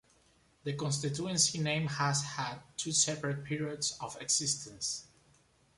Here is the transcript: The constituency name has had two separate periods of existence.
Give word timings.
The 0.63 0.73
constituency 0.73 1.59
name 1.59 1.85
has 1.85 2.23
had 2.23 2.57
two 2.75 2.91
separate 2.91 3.43
periods 3.43 3.95
of 4.01 4.19
existence. 4.19 5.05